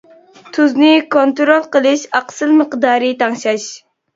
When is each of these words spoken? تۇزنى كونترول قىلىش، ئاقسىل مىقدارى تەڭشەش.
تۇزنى 0.55 0.89
كونترول 1.17 1.67
قىلىش، 1.77 2.07
ئاقسىل 2.21 2.57
مىقدارى 2.63 3.13
تەڭشەش. 3.21 3.71